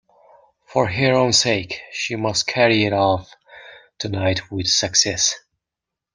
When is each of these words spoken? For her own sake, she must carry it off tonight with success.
For 0.65 0.87
her 0.87 1.13
own 1.13 1.31
sake, 1.31 1.79
she 1.91 2.15
must 2.15 2.47
carry 2.47 2.85
it 2.85 2.91
off 2.91 3.35
tonight 3.99 4.49
with 4.49 4.65
success. 4.65 5.35